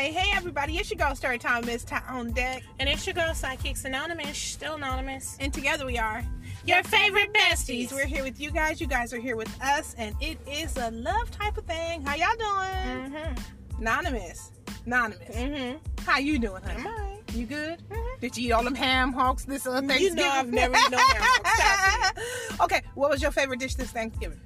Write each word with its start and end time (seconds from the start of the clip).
Hey, 0.00 0.12
hey, 0.12 0.34
everybody. 0.34 0.78
It's 0.78 0.90
your 0.90 0.96
girl, 0.96 1.14
Story 1.14 1.36
Time, 1.36 1.66
Miss 1.66 1.84
Ty 1.84 2.00
on 2.08 2.30
deck. 2.32 2.62
And 2.78 2.88
it's 2.88 3.06
your 3.06 3.12
girl, 3.12 3.34
Psychics 3.34 3.84
Anonymous, 3.84 4.38
still 4.38 4.76
anonymous. 4.76 5.36
And 5.40 5.52
together 5.52 5.84
we 5.84 5.98
are 5.98 6.24
Your 6.64 6.82
favorite 6.84 7.34
besties. 7.34 7.92
We're 7.92 8.06
here 8.06 8.24
with 8.24 8.40
you 8.40 8.50
guys. 8.50 8.80
You 8.80 8.86
guys 8.86 9.12
are 9.12 9.20
here 9.20 9.36
with 9.36 9.54
us. 9.62 9.94
And 9.98 10.16
it 10.18 10.38
is 10.50 10.74
a 10.78 10.90
love 10.92 11.30
type 11.30 11.58
of 11.58 11.66
thing. 11.66 12.00
How 12.00 12.14
y'all 12.14 12.28
doing? 12.38 13.12
Mm-hmm. 13.12 13.82
Anonymous. 13.82 14.52
Anonymous. 14.86 15.36
Mm-hmm. 15.36 15.76
How 16.06 16.16
you 16.16 16.38
doing, 16.38 16.62
honey? 16.62 16.80
Am 16.80 16.86
I? 16.86 17.18
You 17.34 17.44
good? 17.44 17.82
Mhm. 17.90 18.20
Did 18.22 18.38
you 18.38 18.48
eat 18.48 18.52
all 18.52 18.64
them 18.64 18.74
ham 18.74 19.12
hocks 19.12 19.44
this 19.44 19.66
uh, 19.66 19.82
Thanksgiving? 19.82 20.16
You 20.16 20.24
know 20.24 20.30
I've 20.30 20.48
never 20.48 20.76
eaten 20.76 20.92
no 20.92 20.96
ham 20.96 21.16
hocks. 21.20 22.22
Okay, 22.62 22.80
what 22.94 23.10
was 23.10 23.20
your 23.20 23.32
favorite 23.32 23.60
dish 23.60 23.74
this 23.74 23.90
Thanksgiving? 23.90 24.40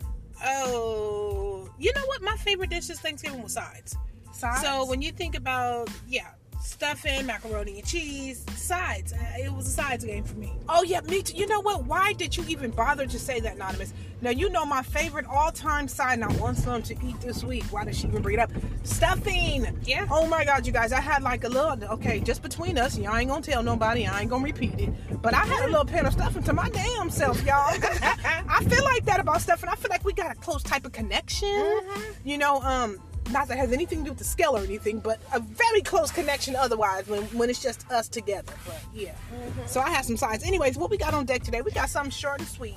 Oh, 0.45 1.71
you 1.79 1.93
know 1.95 2.07
what? 2.07 2.23
My 2.23 2.37
favorite 2.39 2.71
dish 2.71 2.89
this 2.89 2.99
Thanksgiving 2.99 3.41
was 3.41 3.53
sides. 3.53 3.97
Sides? 4.45 4.61
So 4.61 4.85
when 4.85 5.01
you 5.01 5.11
think 5.11 5.35
about, 5.37 5.89
yeah, 6.07 6.29
stuffing, 6.61 7.25
macaroni 7.25 7.79
and 7.79 7.87
cheese, 7.87 8.45
sides, 8.57 9.15
uh, 9.15 9.17
it 9.39 9.51
was 9.51 9.67
a 9.67 9.71
sides 9.71 10.05
game 10.05 10.23
for 10.23 10.37
me. 10.37 10.53
Oh 10.69 10.83
yeah, 10.83 11.01
me 11.01 11.23
too. 11.23 11.35
You 11.35 11.47
know 11.47 11.61
what? 11.61 11.85
Why 11.87 12.13
did 12.13 12.37
you 12.37 12.45
even 12.49 12.71
bother 12.71 13.07
to 13.07 13.19
say 13.19 13.41
that, 13.41 13.55
anonymous? 13.55 13.95
Now 14.21 14.31
you 14.31 14.51
know 14.51 14.67
my 14.67 14.83
favorite 14.83 15.25
all-time 15.27 15.89
side. 15.89 16.19
Not 16.19 16.33
one 16.33 16.41
want 16.41 16.57
some 16.59 16.83
to 16.83 16.95
eat 17.07 17.19
this 17.23 17.43
week. 17.43 17.65
Why 17.71 17.87
did 17.87 17.97
she 17.97 18.07
even 18.07 18.21
bring 18.21 18.35
it 18.35 18.41
up? 18.41 18.51
Stuffing. 18.83 19.67
Yeah. 19.85 20.07
Oh 20.11 20.27
my 20.27 20.45
God, 20.45 20.67
you 20.67 20.73
guys! 20.75 20.93
I 20.93 21.01
had 21.01 21.23
like 21.23 21.45
a 21.45 21.49
little. 21.49 21.83
Okay, 21.95 22.21
just 22.21 22.43
between 22.43 22.77
us, 22.77 22.99
y'all 22.99 23.17
ain't 23.17 23.31
gonna 23.31 23.41
tell 23.41 23.63
nobody. 23.63 24.07
I 24.07 24.21
ain't 24.21 24.31
gonna 24.31 24.45
repeat 24.45 24.79
it. 24.79 25.23
But 25.23 25.33
I 25.33 25.47
had 25.47 25.65
a 25.65 25.69
little 25.69 25.87
pan 25.87 26.05
of 26.05 26.13
stuffing 26.13 26.43
to 26.43 26.53
my 26.53 26.69
damn 26.69 27.09
self, 27.09 27.43
y'all. 27.45 27.57
I 27.79 28.63
feel 28.69 28.85
like 28.85 29.07
that 29.07 29.21
about 29.21 29.41
stuffing. 29.41 29.71
I 29.71 29.77
feel 29.77 29.91
like 29.91 30.05
we 30.05 30.13
got 30.13 30.31
a 30.31 30.35
close 30.35 30.63
type 30.63 30.85
of 30.85 30.93
connection. 30.93 31.49
Mhm. 31.49 32.15
You 32.25 32.39
know, 32.39 32.61
um, 32.61 32.99
not 33.33 33.49
that 33.49 33.59
has 33.59 33.73
anything 33.73 34.01
to 34.01 34.05
do 34.05 34.11
with 34.11 34.19
the 34.19 34.25
scale 34.25 34.57
or 34.57 34.61
anything, 34.61 35.01
but 35.01 35.21
a 35.33 35.41
very 35.41 35.81
close 35.81 36.11
connection 36.11 36.57
otherwise 36.57 37.07
when, 37.07 37.23
when 37.39 37.51
it's 37.51 37.63
just 37.63 37.91
us 37.91 38.09
together. 38.09 38.53
But 38.67 38.81
yeah. 38.95 39.11
Mm-hmm. 39.11 39.67
So 39.67 39.81
I 39.81 39.91
have 39.91 40.05
some 40.05 40.17
sides. 40.17 40.45
Anyways, 40.45 40.77
what 40.77 40.91
we 40.91 40.97
got 40.97 41.15
on 41.15 41.25
deck 41.25 41.43
today? 41.43 41.63
We 41.63 41.71
got 41.71 41.89
something 41.89 42.11
short 42.11 42.41
and 42.41 42.49
sweet. 42.49 42.77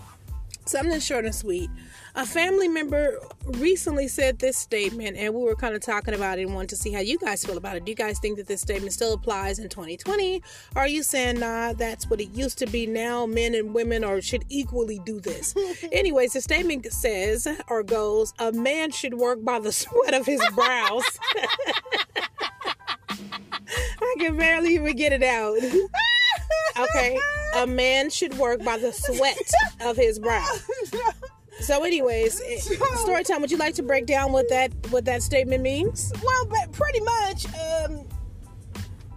Something 0.67 0.99
short 0.99 1.23
and 1.23 1.33
sweet. 1.33 1.69
A 2.15 2.25
family 2.25 2.67
member 2.67 3.19
recently 3.45 4.09
said 4.09 4.39
this 4.39 4.57
statement, 4.57 5.15
and 5.15 5.33
we 5.33 5.41
were 5.41 5.55
kind 5.55 5.73
of 5.73 5.81
talking 5.81 6.13
about 6.13 6.39
it 6.39 6.41
and 6.41 6.53
wanted 6.53 6.69
to 6.69 6.75
see 6.75 6.91
how 6.91 6.99
you 6.99 7.17
guys 7.17 7.45
feel 7.45 7.55
about 7.57 7.77
it. 7.77 7.85
Do 7.85 7.91
you 7.91 7.95
guys 7.95 8.19
think 8.19 8.35
that 8.35 8.47
this 8.47 8.59
statement 8.61 8.91
still 8.91 9.13
applies 9.13 9.59
in 9.59 9.69
2020? 9.69 10.43
Or 10.75 10.81
are 10.81 10.88
you 10.88 11.03
saying, 11.03 11.39
nah, 11.39 11.71
that's 11.71 12.09
what 12.09 12.19
it 12.19 12.35
used 12.35 12.57
to 12.57 12.65
be 12.65 12.85
now? 12.85 13.25
Men 13.25 13.55
and 13.55 13.73
women 13.73 14.03
or 14.03 14.21
should 14.21 14.43
equally 14.49 14.99
do 15.05 15.21
this. 15.21 15.55
Anyways, 15.93 16.33
the 16.33 16.41
statement 16.41 16.85
says 16.91 17.47
or 17.69 17.81
goes, 17.81 18.33
a 18.38 18.51
man 18.51 18.91
should 18.91 19.13
work 19.13 19.45
by 19.45 19.59
the 19.59 19.71
sweat 19.71 20.13
of 20.13 20.25
his 20.25 20.41
brows. 20.53 21.03
I 23.09 24.15
can 24.19 24.35
barely 24.35 24.75
even 24.75 24.97
get 24.97 25.13
it 25.13 25.23
out. 25.23 25.57
Okay, 26.80 27.17
a 27.56 27.66
man 27.67 28.09
should 28.09 28.38
work 28.38 28.64
by 28.64 28.78
the 28.78 28.92
sweat 28.92 29.52
of 29.81 29.97
his 29.97 30.20
brow. 30.20 30.45
So, 31.59 31.84
anyways, 31.84 32.39
eh, 32.45 32.59
story 32.97 33.23
time. 33.23 33.42
Would 33.42 33.50
you 33.50 33.58
like 33.58 33.73
to 33.75 33.84
break 33.84 34.06
down 34.06 34.31
what 34.31 34.47
that 34.50 34.72
what 34.92 35.06
that 35.06 35.23
statement 35.23 35.64
means? 35.64 36.14
well, 36.23 36.45
but 36.45 36.72
pretty 36.72 37.00
much, 37.00 37.45
um, 37.47 38.08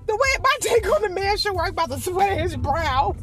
the 0.06 0.16
way 0.16 0.28
my 0.42 0.56
take 0.60 0.90
on 0.90 1.02
the 1.02 1.10
man 1.10 1.36
should 1.36 1.52
work 1.52 1.74
by 1.74 1.86
the 1.86 1.98
sweat 1.98 2.32
of 2.32 2.38
his 2.38 2.56
brow 2.56 3.14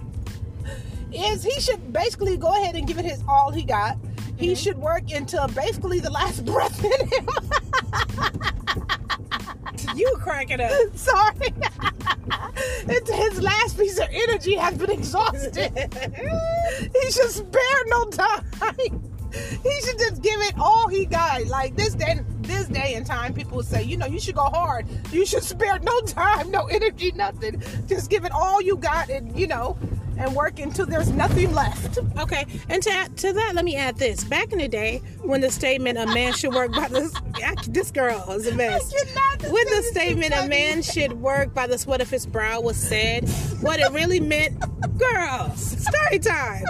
is 1.11 1.43
he 1.43 1.59
should 1.59 1.91
basically 1.91 2.37
go 2.37 2.53
ahead 2.61 2.75
and 2.75 2.87
give 2.87 2.99
it 2.99 3.05
his 3.05 3.23
all 3.27 3.51
he 3.51 3.63
got. 3.63 3.97
He 4.37 4.53
should 4.53 4.77
work 4.77 5.11
until 5.11 5.47
basically 5.47 5.99
the 5.99 6.11
last 6.11 6.45
breath 6.45 6.83
in 6.83 7.07
him. 7.07 7.27
You 9.95 10.15
crank 10.19 10.51
it 10.51 10.61
up. 10.61 10.71
Sorry. 10.95 11.53
It's 12.89 13.09
his 13.09 13.41
last 13.41 13.77
piece 13.77 13.99
of 13.99 14.07
energy 14.11 14.55
has 14.55 14.77
been 14.77 14.91
exhausted. 14.91 15.71
he 16.93 17.11
should 17.11 17.29
spare 17.29 17.85
no 17.87 18.05
time. 18.05 19.13
He 19.31 19.81
should 19.81 19.99
just 19.99 20.21
give 20.21 20.39
it 20.41 20.53
all 20.57 20.87
he 20.87 21.05
got. 21.05 21.45
Like 21.47 21.75
this 21.75 21.93
day, 21.93 22.19
this 22.41 22.67
day 22.67 22.95
and 22.95 23.05
time, 23.05 23.33
people 23.33 23.61
say, 23.61 23.83
you 23.83 23.97
know, 23.97 24.05
you 24.05 24.19
should 24.19 24.35
go 24.35 24.45
hard. 24.45 24.87
You 25.11 25.25
should 25.25 25.43
spare 25.43 25.79
no 25.79 25.99
time, 26.01 26.49
no 26.49 26.65
energy, 26.67 27.11
nothing. 27.11 27.61
Just 27.87 28.09
give 28.09 28.25
it 28.25 28.31
all 28.31 28.61
you 28.61 28.77
got, 28.77 29.09
and 29.09 29.37
you 29.37 29.47
know, 29.47 29.77
and 30.17 30.35
work 30.35 30.59
until 30.59 30.85
there's 30.85 31.09
nothing 31.09 31.53
left. 31.53 31.99
Okay, 32.19 32.45
and 32.69 32.81
to 32.83 32.91
add, 32.91 33.17
to 33.17 33.33
that, 33.33 33.55
let 33.55 33.65
me 33.65 33.75
add 33.75 33.97
this. 33.97 34.23
Back 34.23 34.51
in 34.51 34.59
the 34.59 34.67
day, 34.67 35.01
when 35.21 35.41
the 35.41 35.51
statement 35.51 35.97
"a 35.97 36.05
man 36.07 36.33
should 36.33 36.53
work 36.53 36.71
by 36.71 36.87
the," 36.87 37.09
this 37.69 37.91
girl 37.91 38.31
is 38.31 38.47
a 38.47 38.55
mess. 38.55 38.91
When 39.41 39.65
the 39.65 39.83
statement 39.91 40.33
"a 40.35 40.47
man 40.47 40.81
should 40.81 41.13
work 41.13 41.53
by 41.53 41.67
the 41.67 41.77
sweat 41.77 42.01
of 42.01 42.09
his 42.09 42.25
brow" 42.25 42.59
was 42.61 42.77
said, 42.77 43.27
what 43.61 43.79
it 43.79 43.91
really 43.91 44.19
meant, 44.19 44.59
girls, 44.97 45.59
story 45.83 46.19
time. 46.19 46.63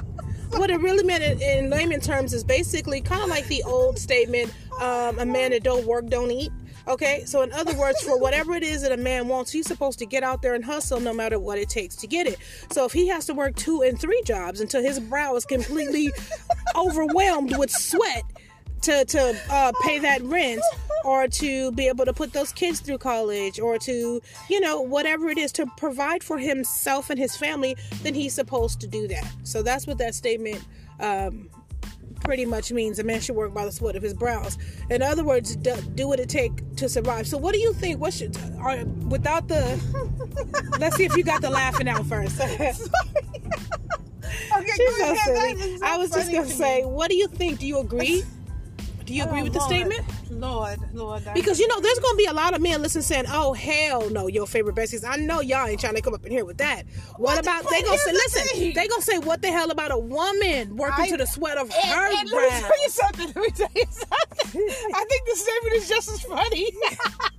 What 0.51 0.69
it 0.69 0.79
really 0.79 1.03
meant 1.03 1.23
in, 1.23 1.41
in 1.41 1.69
layman 1.69 1.99
terms 1.99 2.33
is 2.33 2.43
basically 2.43 3.01
kind 3.01 3.21
of 3.21 3.29
like 3.29 3.47
the 3.47 3.63
old 3.63 3.99
statement, 3.99 4.53
um, 4.81 5.19
"a 5.19 5.25
man 5.25 5.51
that 5.51 5.63
don't 5.63 5.85
work 5.85 6.07
don't 6.07 6.31
eat." 6.31 6.51
Okay, 6.87 7.25
so 7.25 7.41
in 7.41 7.51
other 7.51 7.75
words, 7.75 8.01
for 8.01 8.17
whatever 8.17 8.53
it 8.53 8.63
is 8.63 8.81
that 8.81 8.93
a 8.93 8.97
man 8.97 9.27
wants, 9.27 9.51
he's 9.51 9.67
supposed 9.67 9.99
to 9.99 10.05
get 10.05 10.23
out 10.23 10.41
there 10.41 10.55
and 10.55 10.63
hustle 10.63 11.01
no 11.01 11.13
matter 11.13 11.37
what 11.37 11.57
it 11.57 11.67
takes 11.67 11.95
to 11.97 12.07
get 12.07 12.27
it. 12.27 12.37
So 12.71 12.85
if 12.85 12.93
he 12.93 13.07
has 13.09 13.25
to 13.25 13.33
work 13.33 13.55
two 13.55 13.81
and 13.81 13.99
three 13.99 14.21
jobs 14.23 14.61
until 14.61 14.81
his 14.81 14.99
brow 14.99 15.35
is 15.35 15.45
completely 15.45 16.11
overwhelmed 16.75 17.57
with 17.57 17.71
sweat 17.71 18.23
to 18.83 19.03
to 19.05 19.37
uh, 19.49 19.71
pay 19.83 19.99
that 19.99 20.21
rent 20.21 20.61
or 21.03 21.27
to 21.27 21.71
be 21.73 21.87
able 21.87 22.05
to 22.05 22.13
put 22.13 22.31
those 22.31 22.53
kids 22.53 22.79
through 22.79 22.99
college 22.99 23.59
or 23.59 23.77
to 23.79 24.21
you 24.49 24.59
know 24.59 24.81
whatever 24.81 25.29
it 25.29 25.37
is 25.37 25.51
to 25.51 25.65
provide 25.77 26.23
for 26.23 26.37
himself 26.37 27.09
and 27.09 27.19
his 27.19 27.35
family, 27.35 27.75
then 28.03 28.13
he's 28.13 28.33
supposed 28.33 28.79
to 28.79 28.87
do 28.87 29.07
that. 29.07 29.29
So 29.43 29.61
that's 29.61 29.87
what 29.87 29.97
that 29.97 30.15
statement. 30.15 30.65
Um, 30.99 31.49
pretty 32.23 32.45
much 32.45 32.71
means 32.71 32.99
a 32.99 33.03
man 33.03 33.21
should 33.21 33.35
work 33.35 33.53
by 33.53 33.65
the 33.65 33.71
sweat 33.71 33.95
of 33.95 34.03
his 34.03 34.13
brows. 34.13 34.57
In 34.89 35.01
other 35.01 35.23
words, 35.23 35.55
do, 35.55 35.75
do 35.95 36.07
what 36.07 36.19
it 36.19 36.29
take 36.29 36.75
to 36.77 36.89
survive. 36.89 37.27
So, 37.27 37.37
what 37.37 37.53
do 37.53 37.59
you 37.59 37.73
think? 37.73 37.99
What 37.99 38.13
should 38.13 38.37
are, 38.59 38.83
without 39.07 39.47
the? 39.47 39.79
let's 40.79 40.95
see 40.97 41.05
if 41.05 41.15
you 41.15 41.23
got 41.23 41.41
the 41.41 41.49
laughing 41.49 41.87
out 41.87 42.05
first. 42.05 42.39
Okay, 44.57 44.71
She's 44.75 44.97
so 44.97 45.03
ahead. 45.13 45.35
That 45.35 45.57
silly. 45.57 45.77
so 45.77 45.85
I 45.85 45.97
was 45.97 46.11
just 46.11 46.31
gonna 46.31 46.47
to 46.47 46.53
say, 46.53 46.81
me. 46.81 46.87
what 46.87 47.09
do 47.09 47.15
you 47.15 47.27
think? 47.27 47.59
Do 47.59 47.67
you 47.67 47.79
agree? 47.79 48.23
Do 49.07 49.13
you 49.13 49.23
agree 49.23 49.39
Oh, 49.39 49.43
with 49.45 49.53
the 49.53 49.61
statement? 49.61 50.01
Lord, 50.29 50.77
Lord, 50.93 51.23
that- 51.23 51.33
Because 51.33 51.59
you 51.61 51.67
know, 51.69 51.79
there's 51.79 51.97
gonna 51.99 52.17
be 52.17 52.25
a 52.25 52.33
lot 52.33 52.53
of 52.53 52.61
men 52.61 52.81
listening 52.81 53.03
saying, 53.03 53.25
"Oh 53.31 53.53
hell 53.53 54.09
no, 54.09 54.27
your 54.27 54.45
favorite 54.45 54.75
besties." 54.75 55.05
I 55.07 55.15
know 55.15 55.39
y'all 55.39 55.65
ain't 55.65 55.79
trying 55.79 55.95
to 55.95 56.01
come 56.01 56.13
up 56.13 56.25
in 56.25 56.31
here 56.33 56.43
with 56.43 56.57
that. 56.57 56.83
What, 57.15 57.19
What- 57.19 57.39
about 57.39 57.63
but 57.63 57.71
they 57.71 57.81
gonna 57.83 57.97
say? 57.97 58.11
the 58.11 58.17
Listen, 58.17 58.43
thing. 58.59 58.73
they 58.73 58.87
gonna 58.89 59.01
say, 59.01 59.17
"What 59.17 59.41
the 59.41 59.47
hell 59.49 59.71
about 59.71 59.91
a 59.91 59.97
woman 59.97 60.75
working 60.75 61.05
I- 61.05 61.09
to 61.09 61.17
the 61.17 61.25
sweat 61.25 61.57
of 61.57 61.71
And- 61.71 61.73
her 61.73 62.05
and 62.19 62.29
let 62.29 62.51
me 62.53 62.59
tell 62.59 62.83
you 62.83 62.89
something. 62.89 63.27
Let 63.27 63.35
me 63.37 63.49
tell 63.49 63.69
you 63.73 63.85
something. 63.89 64.69
I 64.93 65.05
think 65.05 65.21
the 65.25 65.35
statement 65.37 65.75
is 65.77 65.87
just 65.87 66.09
as 66.11 66.21
funny. 66.23 66.67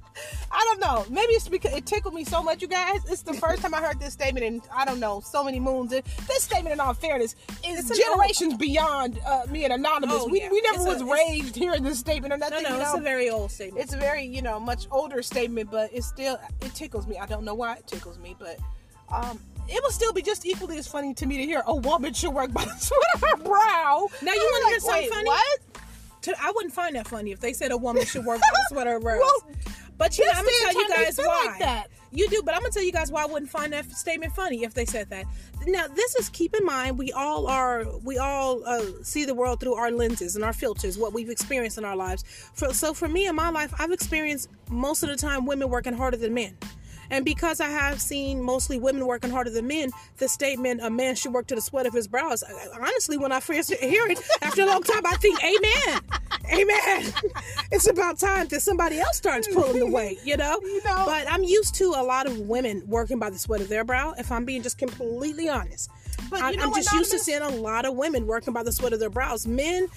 I 0.60 0.64
don't 0.64 0.80
know. 0.80 1.06
Maybe 1.08 1.34
it's 1.34 1.48
because 1.48 1.72
it 1.72 1.86
tickled 1.86 2.14
me 2.14 2.24
so 2.24 2.42
much, 2.42 2.62
you 2.62 2.66
guys. 2.68 3.00
It's 3.08 3.22
the 3.22 3.32
first 3.34 3.62
time 3.62 3.74
I 3.74 3.80
heard 3.80 4.00
this 4.00 4.12
statement 4.12 4.44
in 4.44 4.60
I 4.74 4.84
don't 4.84 4.98
know 4.98 5.20
so 5.20 5.44
many 5.44 5.60
moons. 5.60 5.90
This 5.90 6.42
statement, 6.42 6.72
in 6.72 6.80
all 6.80 6.94
fairness, 6.94 7.36
is 7.64 7.78
It's 7.78 7.90
an 7.90 7.96
generations 7.96 8.54
beyond 8.54 9.20
uh, 9.24 9.42
me 9.48 9.62
and 9.64 9.72
anonymous. 9.72 10.16
Oh, 10.18 10.28
we, 10.28 10.40
yeah. 10.40 10.50
we 10.50 10.60
never 10.62 10.78
It's 10.78 10.86
was 10.86 11.00
it's- 11.02 11.12
raised 11.28 11.54
hearing 11.54 11.84
this 11.84 12.00
statement 12.00 12.32
or 12.34 12.38
nothing. 12.38 12.64
no, 12.64 12.74
you 12.74 12.80
it's 12.82 12.94
a 12.94 13.00
very 13.00 13.30
old 13.30 13.52
statement. 13.52 13.84
it's 13.84 13.94
a 13.94 13.98
very 13.98 14.24
you 14.24 14.42
know 14.42 14.58
much 14.58 14.88
older 14.90 15.22
statement, 15.22 15.70
but 15.70 15.90
it 15.94 16.02
still 16.02 16.40
it 16.60 16.74
tickles 16.74 17.06
me. 17.06 17.16
I 17.18 17.26
don't 17.26 17.44
know 17.44 17.54
why 17.54 17.74
it 17.74 17.86
tickles 17.86 18.18
me, 18.18 18.34
but 18.36 18.58
um, 19.14 19.38
it 19.68 19.80
will 19.82 19.92
still 19.92 20.12
be 20.12 20.22
just 20.22 20.44
equally 20.44 20.76
as 20.78 20.88
funny 20.88 21.14
to 21.14 21.26
me 21.26 21.36
to 21.36 21.44
hear 21.44 21.62
a 21.66 21.76
woman 21.76 22.12
should 22.14 22.34
work 22.34 22.52
by 22.52 22.64
the 22.70 22.74
sweat 22.78 23.00
of 23.14 23.20
her 23.20 23.36
brow. 23.36 24.08
Now, 24.22 24.32
you 24.32 24.50
wanna 24.52 24.70
hear 24.70 24.80
something 24.80 25.08
funny? 25.08 25.28
What? 25.28 25.60
To- 26.22 26.34
I 26.42 26.50
wouldn't 26.52 26.74
find 26.74 26.96
that 26.96 27.06
funny 27.06 27.30
if 27.30 27.38
they 27.38 27.52
said 27.52 27.70
a 27.70 27.76
woman 27.76 28.04
should 28.04 28.24
work 28.24 28.40
by 28.40 28.46
the 28.52 28.66
sweat 28.74 28.86
of 28.88 28.94
her 28.94 29.00
brows. 29.00 29.20
Well, 29.44 29.54
but 29.98 30.16
you 30.18 30.24
know, 30.24 30.32
I'm 30.34 30.44
gonna 30.44 30.56
tell 30.62 30.74
you 30.74 30.88
guys 30.88 31.18
why. 31.18 31.44
like 31.46 31.58
that. 31.58 31.88
You 32.10 32.28
do, 32.28 32.42
but 32.42 32.54
I'm 32.54 32.62
gonna 32.62 32.72
tell 32.72 32.82
you 32.82 32.92
guys 32.92 33.12
why 33.12 33.24
I 33.24 33.26
wouldn't 33.26 33.50
find 33.50 33.72
that 33.72 33.90
statement 33.90 34.32
funny 34.32 34.62
if 34.62 34.72
they 34.72 34.86
said 34.86 35.10
that. 35.10 35.26
Now, 35.66 35.88
this 35.88 36.14
is 36.14 36.28
keep 36.30 36.54
in 36.54 36.64
mind 36.64 36.96
we 36.96 37.12
all 37.12 37.46
are 37.48 37.84
we 38.04 38.16
all 38.16 38.64
uh, 38.64 38.82
see 39.02 39.24
the 39.24 39.34
world 39.34 39.60
through 39.60 39.74
our 39.74 39.90
lenses 39.90 40.36
and 40.36 40.44
our 40.44 40.52
filters, 40.52 40.96
what 40.96 41.12
we've 41.12 41.28
experienced 41.28 41.76
in 41.76 41.84
our 41.84 41.96
lives. 41.96 42.24
For, 42.54 42.72
so 42.72 42.94
for 42.94 43.08
me 43.08 43.26
in 43.26 43.34
my 43.34 43.50
life, 43.50 43.74
I've 43.78 43.92
experienced 43.92 44.48
most 44.70 45.02
of 45.02 45.10
the 45.10 45.16
time 45.16 45.44
women 45.44 45.68
working 45.68 45.92
harder 45.92 46.16
than 46.16 46.32
men. 46.32 46.56
And 47.10 47.24
because 47.24 47.60
I 47.60 47.68
have 47.68 48.00
seen 48.00 48.42
mostly 48.42 48.78
women 48.78 49.06
working 49.06 49.30
harder 49.30 49.50
than 49.50 49.66
men, 49.66 49.90
the 50.18 50.28
statement 50.28 50.80
"a 50.82 50.90
man 50.90 51.14
should 51.14 51.32
work 51.32 51.46
to 51.48 51.54
the 51.54 51.60
sweat 51.60 51.86
of 51.86 51.92
his 51.92 52.06
brows." 52.06 52.44
Honestly, 52.78 53.16
when 53.16 53.32
I 53.32 53.40
first 53.40 53.72
hear 53.80 54.06
it 54.06 54.20
after 54.42 54.62
a 54.62 54.66
long 54.66 54.82
time, 54.82 55.06
I 55.06 55.16
think, 55.16 55.42
"Amen, 55.42 56.00
Amen." 56.52 57.12
it's 57.72 57.88
about 57.88 58.18
time 58.18 58.48
that 58.48 58.60
somebody 58.60 58.98
else 58.98 59.16
starts 59.16 59.48
pulling 59.48 59.78
the 59.78 59.86
weight, 59.90 60.18
you 60.24 60.36
know. 60.36 60.58
You 60.62 60.82
know. 60.84 61.04
But 61.06 61.30
I'm 61.30 61.44
used 61.44 61.74
to 61.76 61.94
a 61.96 62.02
lot 62.02 62.26
of 62.26 62.38
women 62.40 62.82
working 62.86 63.18
by 63.18 63.30
the 63.30 63.38
sweat 63.38 63.60
of 63.60 63.68
their 63.68 63.84
brow. 63.84 64.14
If 64.18 64.30
I'm 64.30 64.44
being 64.44 64.62
just 64.62 64.78
completely 64.78 65.48
honest, 65.48 65.90
But 66.30 66.42
I, 66.42 66.50
you 66.50 66.56
know 66.58 66.64
I'm 66.64 66.74
just 66.74 66.92
used 66.92 67.10
to 67.12 67.18
seeing 67.18 67.42
a 67.42 67.48
lot 67.48 67.84
of 67.86 67.94
women 67.94 68.26
working 68.26 68.52
by 68.52 68.62
the 68.62 68.72
sweat 68.72 68.92
of 68.92 69.00
their 69.00 69.10
brows. 69.10 69.46
Men. 69.46 69.88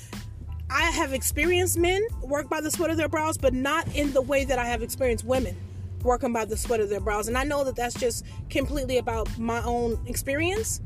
I 0.73 0.83
have 0.83 1.11
experienced 1.11 1.77
men 1.77 2.01
work 2.21 2.47
by 2.47 2.61
the 2.61 2.71
sweat 2.71 2.91
of 2.91 2.95
their 2.95 3.09
brows, 3.09 3.37
but 3.37 3.53
not 3.53 3.93
in 3.93 4.13
the 4.13 4.21
way 4.21 4.45
that 4.45 4.57
I 4.57 4.63
have 4.63 4.81
experienced 4.81 5.25
women 5.25 5.53
working 6.03 6.33
by 6.33 6.45
the 6.45 6.57
sweat 6.57 6.79
of 6.79 6.89
their 6.89 6.99
brows. 6.99 7.27
And 7.27 7.37
I 7.37 7.43
know 7.43 7.63
that 7.63 7.75
that's 7.75 7.95
just 7.95 8.25
completely 8.49 8.97
about 8.97 9.37
my 9.37 9.63
own 9.63 9.99
experience. 10.07 10.81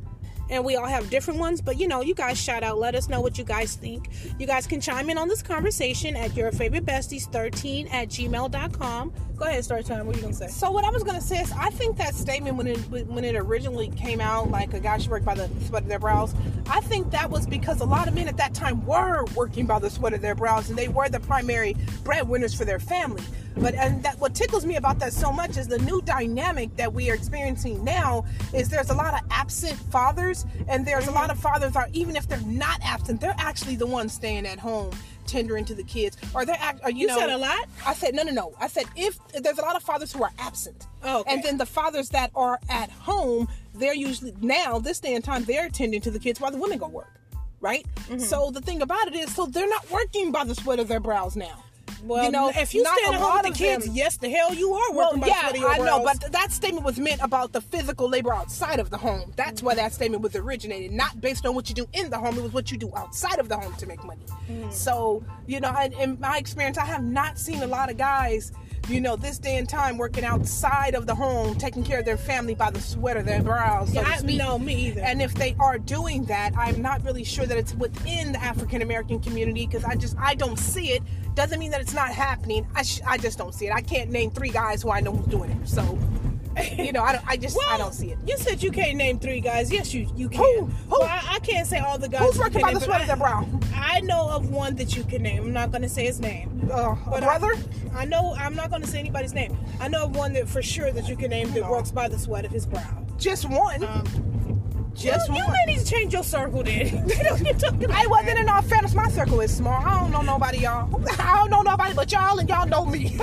And 0.50 0.64
we 0.64 0.76
all 0.76 0.86
have 0.86 1.10
different 1.10 1.40
ones, 1.40 1.60
but 1.60 1.80
you 1.80 1.88
know, 1.88 2.02
you 2.02 2.14
guys 2.14 2.40
shout 2.40 2.64
out, 2.64 2.78
let 2.78 2.94
us 2.94 3.10
know 3.10 3.20
what 3.20 3.38
you 3.38 3.44
guys 3.44 3.76
think. 3.76 4.10
You 4.38 4.46
guys 4.46 4.68
can 4.68 4.80
chime 4.80 5.10
in 5.10 5.18
on 5.18 5.28
this 5.28 5.42
conversation 5.42 6.16
at 6.16 6.36
your 6.36 6.52
favorite 6.52 6.86
besties 6.86 7.24
13 7.32 7.88
at 7.88 8.10
gmail.com. 8.10 9.14
Go 9.38 9.46
ahead, 9.46 9.66
start 9.66 9.86
time. 9.86 10.06
What 10.06 10.16
are 10.16 10.20
you 10.20 10.24
gonna 10.24 10.36
say? 10.36 10.48
So 10.48 10.72
what 10.72 10.86
I 10.86 10.92
was 10.92 11.04
gonna 11.04 11.20
say 11.20 11.42
is, 11.42 11.52
I 11.52 11.70
think 11.72 11.98
that 11.98 12.14
statement 12.14 12.58
when 12.58 12.68
it 12.68 12.78
when 13.08 13.26
it 13.26 13.36
originally 13.36 13.90
came 13.90 14.22
out, 14.22 14.50
like 14.50 14.74
a 14.74 14.80
guy 14.80 14.98
should 14.98 15.12
work 15.12 15.26
by 15.26 15.36
the 15.36 15.50
sweat 15.66 15.84
of 15.84 15.90
their 15.90 16.00
brows. 16.00 16.34
I 16.70 16.80
think 16.82 17.12
that 17.12 17.30
was 17.30 17.46
because 17.46 17.82
a 17.82 17.86
lot 17.86 18.08
of 18.08 18.14
men 18.14 18.28
at 18.28 18.38
that 18.38 18.54
time 18.54 18.86
were 18.86 19.26
working 19.36 19.66
by 19.66 19.80
the 19.80 19.90
sweat 19.90 20.14
of 20.14 20.22
their 20.22 20.36
brows, 20.36 20.70
and 20.70 20.78
they 20.78 20.88
were 20.88 21.10
the 21.10 21.20
primary 21.20 21.76
breadwinners 22.04 22.54
for 22.54 22.66
their 22.66 22.80
family. 22.80 23.24
But 23.58 23.76
and 23.76 24.04
that 24.04 24.20
what 24.20 24.36
tickles 24.36 24.66
me 24.66 24.76
about 24.76 25.00
that 25.00 25.14
so 25.14 25.32
much 25.32 25.58
is 25.58 25.68
the 25.68 25.80
new 25.80 26.02
dynamic 26.02 26.76
that 26.78 26.92
we 26.94 27.10
are 27.10 27.14
experiencing 27.14 27.84
now 27.84 28.26
is 28.54 28.70
there's 28.70 28.90
a 28.90 28.94
lot 28.94 29.14
of 29.14 29.22
absent 29.32 29.78
fathers, 29.92 30.46
and 30.68 30.86
there's 30.86 31.08
a 31.08 31.12
lot 31.12 31.30
of 31.30 31.40
fathers 31.40 31.76
are 31.76 31.88
even 31.94 32.16
if 32.16 32.28
they're 32.28 32.40
not 32.42 32.80
absent, 32.84 33.22
they're 33.22 33.36
actually 33.38 33.76
the 33.76 33.88
ones 33.88 34.14
staying 34.14 34.46
at 34.46 34.60
home 34.60 34.92
tendering 35.26 35.66
to 35.66 35.74
the 35.74 35.84
kids 35.84 36.18
or 36.36 36.46
they're 36.46 36.56
act 36.60 36.82
or, 36.84 36.92
you, 36.92 37.02
You 37.02 37.08
know 37.08 37.18
said 37.18 37.30
a 37.32 37.38
lot? 37.38 37.68
I 37.86 37.94
said 37.94 38.14
no, 38.14 38.24
no, 38.24 38.32
no. 38.32 38.54
I 38.60 38.68
said 38.68 38.86
if 38.96 39.18
there's 39.34 39.58
a 39.58 39.62
lot 39.64 39.76
of 39.76 39.84
fathers 39.84 40.14
who 40.14 40.24
are 40.24 40.32
absent, 40.38 40.88
Oh, 41.04 41.22
okay. 41.22 41.34
and 41.34 41.44
then 41.44 41.58
the 41.58 41.66
fathers 41.66 42.10
that 42.10 42.32
are 42.36 42.60
at 42.70 42.92
home, 42.92 43.48
they're 43.74 43.96
usually 43.96 44.36
now 44.42 44.80
this 44.80 45.00
day 45.00 45.16
and 45.16 45.24
time 45.24 45.44
they're 45.46 45.70
tending 45.70 46.02
to 46.02 46.12
the 46.12 46.20
kids 46.20 46.40
while 46.40 46.52
the 46.52 46.58
women 46.58 46.78
go 46.78 46.88
work, 46.88 47.20
right? 47.60 47.86
Mm-hmm. 48.02 48.20
So 48.20 48.52
the 48.52 48.62
thing 48.62 48.82
about 48.82 49.08
it 49.08 49.16
is, 49.16 49.34
so 49.34 49.48
they're 49.48 49.68
not 49.68 49.90
working 49.90 50.32
by 50.32 50.44
the 50.44 50.56
sweat 50.56 50.80
of 50.80 50.88
their 50.88 51.00
brows 51.00 51.36
now. 51.36 51.65
Well, 52.04 52.24
you 52.24 52.32
know, 52.32 52.50
if 52.50 52.74
you 52.74 52.86
stay 52.86 53.14
at 53.14 53.20
home 53.20 53.34
with 53.44 53.54
the 53.54 53.58
kids, 53.58 53.86
them- 53.86 53.96
yes, 53.96 54.18
the 54.18 54.30
hell 54.30 54.54
you 54.54 54.74
are 54.74 54.94
working 54.94 55.22
by 55.22 55.28
yeah, 55.28 55.52
I 55.68 55.78
know, 55.78 56.04
but 56.04 56.32
that 56.32 56.52
statement 56.52 56.86
was 56.86 57.00
meant 57.00 57.22
about 57.22 57.52
the 57.52 57.62
physical 57.62 58.10
labor 58.10 58.34
outside 58.34 58.80
of 58.80 58.90
the 58.90 58.98
home. 58.98 59.34
That's 59.36 59.64
where 59.64 59.76
that 59.76 59.94
statement 59.94 60.22
was 60.24 60.36
originated, 60.36 60.92
not 60.92 61.20
based 61.22 61.46
on 61.46 61.56
what 61.56 61.70
you 61.70 61.76
do 61.76 61.88
in 61.94 62.10
the 62.10 62.18
home. 62.18 62.38
It 62.38 62.44
was 62.44 62.54
what 62.54 62.72
you 62.72 62.78
do 62.78 62.92
outside 62.96 63.40
of 63.40 63.50
the 63.50 63.58
home 63.58 63.74
to 63.76 63.86
make 63.86 64.04
money. 64.04 64.22
Hmm. 64.48 64.70
So, 64.70 65.24
you 65.48 65.60
know, 65.60 65.76
in, 65.80 65.94
in 65.94 66.20
my 66.20 66.38
experience, 66.38 66.78
I 66.78 66.86
have 66.86 67.04
not 67.04 67.40
seen 67.40 67.62
a 67.64 67.68
lot 67.68 67.90
of 67.90 67.98
guys, 67.98 68.52
you 68.90 69.02
know, 69.02 69.16
this 69.16 69.40
day 69.40 69.58
and 69.58 69.68
time 69.68 69.98
working 69.98 70.24
outside 70.24 70.96
of 70.96 71.08
the 71.08 71.16
home, 71.16 71.56
taking 71.56 71.84
care 71.84 72.00
of 72.00 72.06
their 72.06 72.18
family 72.18 72.56
by 72.56 72.70
the 72.72 72.80
sweat 72.80 73.18
of 73.18 73.26
their 73.26 73.42
brows. 73.42 73.92
So 73.94 74.02
yeah, 74.02 74.20
I, 74.20 74.22
no, 74.22 74.60
me 74.60 74.88
either. 74.88 75.02
And 75.02 75.22
if 75.22 75.34
they 75.34 75.56
are 75.60 75.78
doing 75.78 76.26
that, 76.26 76.52
I'm 76.58 76.82
not 76.82 77.04
really 77.04 77.24
sure 77.24 77.46
that 77.46 77.58
it's 77.58 77.74
within 77.76 78.32
the 78.32 78.42
African 78.42 78.82
American 78.82 79.20
community 79.20 79.66
because 79.66 79.84
I 79.84 79.96
just 79.96 80.16
I 80.18 80.36
don't 80.36 80.58
see 80.60 80.92
it. 80.92 81.04
Doesn't 81.36 81.60
mean 81.60 81.72
that 81.72 81.82
it's 81.82 81.94
not 81.94 82.10
happening. 82.10 82.68
I 82.76 82.84
sh- 82.84 83.02
I 83.06 83.18
just 83.18 83.38
don't 83.38 83.54
see 83.54 83.68
it. 83.68 83.74
I 83.74 83.82
can't 83.82 84.10
name 84.10 84.32
three 84.32 84.50
guys 84.50 84.82
who 84.82 84.92
I 84.92 85.00
know 85.00 85.12
who's 85.12 85.28
doing 85.28 85.52
it. 85.52 85.68
So, 85.68 85.98
you 86.78 86.92
know, 86.92 87.04
I 87.04 87.14
don't. 87.14 87.28
I 87.28 87.38
just 87.38 87.58
I 87.70 87.78
don't 87.78 87.94
see 87.94 88.12
it. 88.12 88.18
You 88.26 88.38
said 88.38 88.64
you 88.64 88.72
can't 88.72 88.96
name 88.98 89.20
three 89.20 89.40
guys. 89.42 89.72
Yes, 89.72 89.94
you 89.94 90.08
you 90.16 90.30
can. 90.30 90.40
Who? 90.42 90.66
Who? 90.66 91.00
Well, 91.00 91.04
I, 91.04 91.36
I 91.36 91.40
can't 91.40 91.68
say 91.68 91.80
all 91.80 91.98
the 91.98 92.08
guys. 92.10 92.22
Who's 92.22 92.38
working 92.40 92.62
by 92.62 92.74
the 92.74 92.80
sweat 92.80 93.02
of 93.02 93.08
their 93.08 93.18
brow? 93.18 93.48
I, 93.74 94.00
know 94.02 94.30
of 94.30 94.50
one 94.50 94.76
that 94.76 94.96
you 94.96 95.04
can 95.04 95.24
name. 95.24 95.44
I'm 95.44 95.54
not 95.54 95.72
going 95.72 95.82
to 95.82 95.90
say 95.90 96.06
his 96.06 96.20
name. 96.20 96.70
Uh, 96.72 96.96
But 97.10 97.24
brother? 97.24 97.54
I, 97.94 98.02
I 98.02 98.06
know 98.06 98.36
I'm 98.38 98.56
not 98.56 98.70
going 98.70 98.82
to 98.82 98.88
say 98.88 99.00
anybody's 99.00 99.34
name. 99.34 99.58
I 99.80 99.88
know 99.88 100.04
of 100.06 100.16
one 100.16 100.34
that 100.34 100.48
for 100.48 100.62
sure 100.62 100.92
that 100.92 101.08
you 101.08 101.16
can 101.16 101.30
name 101.30 101.52
that 101.54 101.62
No. 101.62 101.72
works 101.72 101.92
by 101.92 102.08
the 102.08 102.18
sweat 102.20 102.46
of 102.46 102.52
his 102.52 102.66
brow. 102.66 103.06
Just 103.18 103.50
one. 103.50 103.82
just 104.94 105.30
you, 105.30 105.36
you 105.36 105.48
may 105.48 105.66
need 105.74 105.80
to 105.80 105.86
change 105.86 106.14
your 106.14 106.24
circle 106.24 106.64
then. 106.64 106.88
you 107.08 107.24
know 107.24 107.36
what 107.36 107.62
you're. 107.82 107.92
I 107.92 108.06
wasn't 108.08 108.40
in 108.40 108.50
all 108.50 108.62
fairness. 108.62 108.94
My 108.94 109.10
circle 109.10 109.40
is 109.42 109.56
small. 109.56 109.74
I 109.86 110.00
don't 110.00 110.12
know 110.12 110.22
nobody, 110.22 110.60
y'all. 110.60 110.90
I 111.20 111.36
don't 111.38 111.50
know 111.50 111.62
nobody 111.62 111.94
but 111.94 112.12
y'all, 112.12 112.38
and 112.38 112.48
y'all 112.50 112.68
know 112.68 112.86
me. 112.86 113.18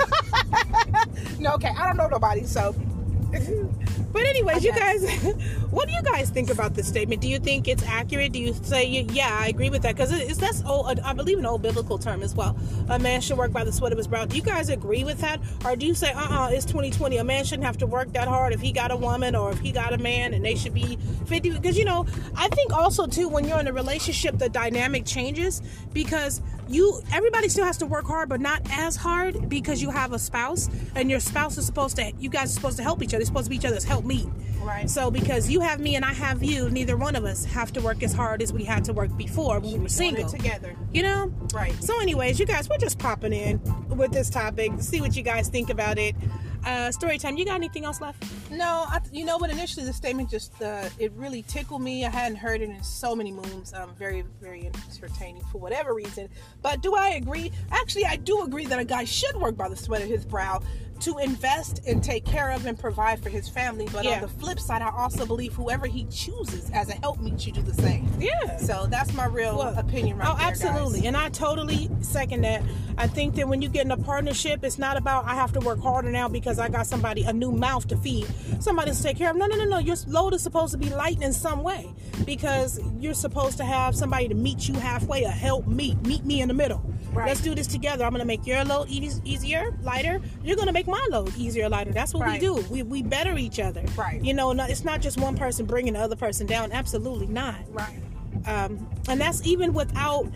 no, 1.38 1.52
okay, 1.54 1.70
I 1.76 1.86
don't 1.86 1.96
know 1.96 2.08
nobody. 2.08 2.44
So, 2.44 2.74
But 3.32 4.26
anyways, 4.26 4.62
you 4.62 4.72
guys, 4.72 5.02
what 5.70 5.88
do 5.88 5.94
you 5.94 6.02
guys 6.02 6.28
think 6.28 6.50
about 6.50 6.74
this 6.74 6.86
statement? 6.86 7.22
Do 7.22 7.28
you 7.28 7.38
think 7.38 7.66
it's 7.66 7.82
accurate? 7.84 8.32
Do 8.32 8.38
you 8.38 8.52
say 8.52 8.86
yeah, 8.86 9.38
I 9.40 9.48
agree 9.48 9.70
with 9.70 9.82
that? 9.82 9.96
Because 9.96 10.12
it's 10.12 10.38
that's 10.38 10.62
old, 10.64 11.00
I 11.00 11.14
believe 11.14 11.38
an 11.38 11.46
old 11.46 11.62
biblical 11.62 11.98
term 11.98 12.22
as 12.22 12.34
well. 12.34 12.56
A 12.90 12.98
man 12.98 13.22
should 13.22 13.38
work 13.38 13.52
by 13.52 13.64
the 13.64 13.72
sweat 13.72 13.90
of 13.90 13.96
his 13.96 14.06
brow. 14.06 14.26
Do 14.26 14.36
you 14.36 14.42
guys 14.42 14.68
agree 14.68 15.02
with 15.02 15.18
that, 15.20 15.40
or 15.64 15.76
do 15.76 15.86
you 15.86 15.94
say 15.94 16.12
uh 16.12 16.46
uh 16.46 16.48
it's 16.50 16.66
2020? 16.66 17.16
A 17.16 17.24
man 17.24 17.44
shouldn't 17.44 17.64
have 17.64 17.78
to 17.78 17.86
work 17.86 18.12
that 18.12 18.28
hard 18.28 18.52
if 18.52 18.60
he 18.60 18.70
got 18.70 18.90
a 18.90 18.96
woman 18.96 19.34
or 19.34 19.50
if 19.50 19.58
he 19.60 19.72
got 19.72 19.94
a 19.94 19.98
man, 19.98 20.34
and 20.34 20.44
they 20.44 20.54
should 20.54 20.74
be 20.74 20.98
50? 21.26 21.50
Because 21.50 21.78
you 21.78 21.86
know, 21.86 22.06
I 22.36 22.48
think 22.48 22.72
also 22.72 23.06
too 23.06 23.28
when 23.28 23.46
you're 23.46 23.60
in 23.60 23.66
a 23.66 23.72
relationship, 23.72 24.38
the 24.38 24.50
dynamic 24.50 25.06
changes 25.06 25.62
because 25.94 26.42
you 26.68 27.00
everybody 27.12 27.48
still 27.48 27.64
has 27.64 27.76
to 27.78 27.86
work 27.86 28.06
hard, 28.06 28.28
but 28.28 28.40
not 28.40 28.62
as 28.70 28.96
hard 28.96 29.48
because 29.48 29.82
you 29.82 29.90
have 29.90 30.12
a 30.12 30.18
spouse 30.18 30.68
and 30.94 31.10
your 31.10 31.20
spouse 31.20 31.58
is 31.58 31.66
supposed 31.66 31.96
to 31.96 32.12
you 32.18 32.30
guys 32.30 32.50
are 32.50 32.54
supposed 32.54 32.76
to 32.78 32.82
help 32.82 33.02
each 33.02 33.10
other. 33.10 33.18
They're 33.18 33.26
supposed 33.26 33.46
to 33.46 33.50
be 33.50 33.56
each 33.56 33.64
other's 33.64 33.84
help 33.84 34.04
meet. 34.04 34.26
Right. 34.62 34.88
So 34.88 35.10
because 35.10 35.50
you 35.50 35.60
have 35.60 35.80
me 35.80 35.96
and 35.96 36.04
I 36.04 36.12
have 36.12 36.42
you, 36.42 36.70
neither 36.70 36.96
one 36.96 37.16
of 37.16 37.24
us 37.24 37.44
have 37.44 37.72
to 37.72 37.80
work 37.80 38.02
as 38.02 38.12
hard 38.12 38.42
as 38.42 38.52
we 38.52 38.64
had 38.64 38.84
to 38.84 38.92
work 38.92 39.16
before 39.16 39.58
when 39.58 39.72
we 39.72 39.78
were 39.80 39.88
single. 39.88 40.28
together. 40.28 40.76
You 40.92 41.02
know? 41.02 41.32
Right. 41.52 41.74
So 41.82 42.00
anyways, 42.00 42.38
you 42.38 42.46
guys, 42.46 42.68
we're 42.68 42.78
just 42.78 42.98
popping 42.98 43.32
in 43.32 43.60
with 43.88 44.12
this 44.12 44.30
topic. 44.30 44.72
See 44.78 45.00
what 45.00 45.16
you 45.16 45.22
guys 45.22 45.48
think 45.48 45.68
about 45.68 45.98
it. 45.98 46.14
Uh 46.64 46.92
story 46.92 47.18
time, 47.18 47.36
you 47.36 47.44
got 47.44 47.56
anything 47.56 47.84
else 47.84 48.00
left? 48.00 48.22
No, 48.50 48.84
I, 48.86 49.00
you 49.12 49.24
know 49.24 49.36
what? 49.36 49.50
Initially, 49.50 49.84
the 49.84 49.92
statement 49.92 50.30
just 50.30 50.60
uh, 50.62 50.88
it 50.98 51.10
really 51.12 51.42
tickled 51.42 51.82
me. 51.82 52.04
I 52.04 52.10
hadn't 52.10 52.36
heard 52.36 52.60
it 52.60 52.70
in 52.70 52.82
so 52.82 53.16
many 53.16 53.32
moons. 53.32 53.72
Um, 53.74 53.94
very, 53.96 54.22
very 54.40 54.66
entertaining 54.66 55.42
for 55.50 55.58
whatever 55.58 55.94
reason. 55.94 56.28
But 56.60 56.80
do 56.82 56.94
I 56.94 57.10
agree? 57.10 57.50
Actually, 57.70 58.04
I 58.04 58.16
do 58.16 58.42
agree 58.42 58.66
that 58.66 58.78
a 58.78 58.84
guy 58.84 59.04
should 59.04 59.36
work 59.36 59.56
by 59.56 59.68
the 59.68 59.76
sweat 59.76 60.02
of 60.02 60.08
his 60.08 60.24
brow 60.24 60.62
to 61.02 61.18
invest 61.18 61.80
and 61.86 62.02
take 62.02 62.24
care 62.24 62.50
of 62.50 62.66
and 62.66 62.78
provide 62.78 63.22
for 63.22 63.28
his 63.28 63.48
family. 63.48 63.88
But 63.92 64.04
Yeah. 64.04 64.16
on 64.16 64.20
the 64.22 64.28
flip 64.28 64.60
side, 64.60 64.82
I 64.82 64.90
also 64.90 65.26
believe 65.26 65.52
whoever 65.52 65.86
he 65.86 66.04
chooses 66.04 66.70
as 66.70 66.88
a 66.88 66.94
helpmeet 66.94 67.40
should 67.40 67.54
do 67.54 67.62
the 67.62 67.74
same. 67.74 68.08
Yeah. 68.20 68.56
So 68.58 68.86
that's 68.88 69.12
my 69.14 69.26
real 69.26 69.58
Well, 69.58 69.76
opinion 69.76 70.18
right 70.18 70.28
oh, 70.30 70.36
there, 70.36 70.46
absolutely. 70.46 71.00
guys. 71.00 71.06
And 71.08 71.16
I 71.16 71.28
totally 71.30 71.90
second 72.00 72.42
that. 72.42 72.62
I 72.98 73.06
think 73.06 73.34
that 73.36 73.48
when 73.48 73.62
you 73.62 73.68
get 73.68 73.84
in 73.84 73.90
a 73.90 73.96
partnership, 73.96 74.62
it's 74.64 74.78
not 74.78 74.96
about 74.96 75.24
I 75.26 75.34
have 75.34 75.52
to 75.54 75.60
work 75.60 75.80
harder 75.80 76.10
now 76.10 76.28
because 76.28 76.58
I 76.58 76.68
got 76.68 76.86
somebody, 76.86 77.22
a 77.24 77.32
new 77.32 77.50
mouth 77.52 77.88
to 77.88 77.96
feed, 77.96 78.26
somebody 78.60 78.92
to 78.92 79.02
take 79.02 79.16
care 79.18 79.30
of. 79.30 79.36
No, 79.36 79.46
no, 79.46 79.56
no, 79.56 79.64
no. 79.64 79.78
Your 79.78 79.96
load 80.06 80.34
is 80.34 80.42
supposed 80.42 80.72
to 80.72 80.78
be 80.78 80.90
light 80.90 81.20
in 81.22 81.32
some 81.32 81.62
way 81.62 81.92
because 82.24 82.80
you're 83.00 83.14
supposed 83.14 83.56
to 83.58 83.64
have 83.64 83.96
somebody 83.96 84.28
to 84.28 84.34
meet 84.34 84.68
you 84.68 84.74
halfway, 84.74 85.24
a 85.24 85.30
help 85.30 85.66
meet, 85.66 86.00
meet 86.06 86.24
me 86.24 86.40
in 86.40 86.48
the 86.48 86.54
middle. 86.54 86.82
Right. 87.12 87.28
Let's 87.28 87.40
do 87.40 87.54
this 87.54 87.66
together. 87.66 88.04
I'm 88.04 88.10
going 88.10 88.20
to 88.20 88.26
make 88.26 88.46
your 88.46 88.64
load 88.64 88.88
eas- 88.88 89.20
easier, 89.24 89.76
lighter. 89.82 90.20
You're 90.42 90.56
going 90.56 90.66
to 90.68 90.72
make 90.72 90.86
my 90.86 91.06
load 91.10 91.36
easier, 91.36 91.68
lighter. 91.68 91.92
That's 91.92 92.14
what 92.14 92.22
Right. 92.22 92.40
we 92.40 92.46
do. 92.46 92.54
We, 92.70 92.82
we 92.82 93.02
better 93.02 93.36
each 93.36 93.60
other. 93.60 93.82
Right. 93.96 94.22
You 94.24 94.32
know, 94.34 94.50
it's 94.52 94.84
not 94.84 95.00
just 95.02 95.20
one 95.20 95.36
person 95.36 95.66
bringing 95.66 95.92
the 95.92 96.00
other 96.00 96.16
person 96.16 96.46
down. 96.46 96.72
Absolutely 96.72 97.26
not 97.26 97.56
Right. 97.70 97.98
Um, 98.46 98.88
and 99.08 99.20
that's 99.20 99.44
even 99.46 99.72
without 99.72 100.26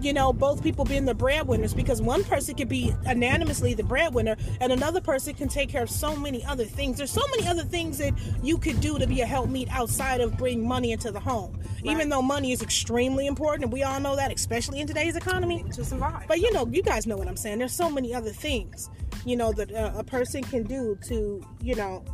you 0.00 0.12
know 0.12 0.32
both 0.32 0.62
people 0.62 0.84
being 0.84 1.04
the 1.04 1.14
breadwinners 1.14 1.74
because 1.74 2.00
one 2.00 2.22
person 2.24 2.54
could 2.54 2.68
be 2.68 2.94
unanimously 3.06 3.74
the 3.74 3.82
breadwinner 3.82 4.36
and 4.60 4.72
another 4.72 5.00
person 5.00 5.34
can 5.34 5.48
take 5.48 5.68
care 5.68 5.82
of 5.82 5.90
so 5.90 6.14
many 6.16 6.44
other 6.44 6.64
things. 6.64 6.98
There's 6.98 7.10
so 7.10 7.26
many 7.36 7.48
other 7.48 7.64
things 7.64 7.98
that 7.98 8.14
you 8.42 8.58
could 8.58 8.80
do 8.80 8.98
to 8.98 9.06
be 9.06 9.20
a 9.22 9.26
helpmeet 9.26 9.68
outside 9.70 10.20
of 10.20 10.36
bring 10.36 10.66
money 10.66 10.92
into 10.92 11.10
the 11.10 11.20
home. 11.20 11.58
Even 11.84 12.08
though 12.08 12.22
money 12.22 12.52
is 12.52 12.62
extremely 12.62 13.26
important 13.26 13.64
and 13.64 13.72
we 13.72 13.82
all 13.82 14.00
know 14.00 14.16
that 14.16 14.32
especially 14.32 14.80
in 14.80 14.86
today's 14.86 15.16
economy. 15.16 15.64
To 15.72 15.84
survive. 15.84 16.26
but 16.28 16.40
you 16.40 16.52
know 16.52 16.66
you 16.66 16.82
guys 16.82 17.06
know 17.06 17.16
what 17.16 17.28
i'm 17.28 17.36
saying. 17.36 17.58
There's 17.58 17.74
so 17.74 17.90
many 17.90 18.14
other 18.14 18.30
things 18.30 18.90
you 19.24 19.36
know 19.36 19.52
that 19.52 19.72
uh, 19.72 19.92
a 19.96 20.04
person 20.04 20.42
can 20.42 20.62
do 20.62 20.96
to 21.06 21.44
you 21.60 21.74
know 21.74 22.04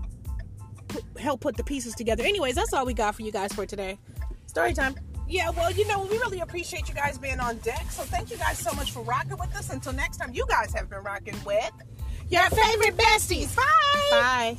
put, 0.89 1.05
help 1.19 1.41
put 1.41 1.57
the 1.57 1.65
pieces 1.65 1.95
together. 1.95 2.23
Anyways 2.23 2.55
that's 2.55 2.73
all 2.73 2.87
we 2.87 2.95
got 2.95 3.15
for 3.15 3.23
you 3.23 3.33
guys 3.33 3.53
for 3.53 3.67
today. 3.67 3.99
Story 4.47 4.73
time 4.73 4.95
Yeah, 5.29 5.51
well, 5.51 5.71
you 5.71 5.87
know, 5.89 6.03
we 6.03 6.19
really 6.19 6.41
appreciate 6.41 6.89
you 6.89 6.95
guys 6.95 7.19
being 7.19 7.41
on 7.41 7.57
deck. 7.59 7.91
So 7.91 8.03
thank 8.03 8.31
you 8.31 8.37
guys 8.37 8.59
so 8.59 8.73
much 8.75 8.93
for 8.93 9.03
rocking 9.03 9.39
with 9.39 9.55
us. 9.57 9.71
Until 9.71 9.93
next 9.93 10.19
time, 10.19 10.33
you 10.35 10.45
guys 10.49 10.73
have 10.75 10.91
been 10.91 11.03
rocking 11.03 11.37
with 11.45 11.73
your 12.29 12.43
favorite 12.51 12.97
besties. 12.97 13.55
Bye. 13.57 13.67
Bye. 14.11 14.59